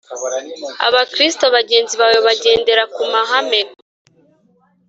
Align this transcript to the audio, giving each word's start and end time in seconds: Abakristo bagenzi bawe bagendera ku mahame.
Abakristo 0.87 1.43
bagenzi 1.55 1.93
bawe 2.01 2.17
bagendera 2.27 2.83
ku 2.93 3.01
mahame. 3.11 3.61